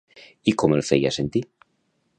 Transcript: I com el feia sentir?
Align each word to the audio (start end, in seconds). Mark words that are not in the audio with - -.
I 0.51 0.55
com 0.63 0.73
el 0.79 0.81
feia 0.89 1.13
sentir? 1.19 1.47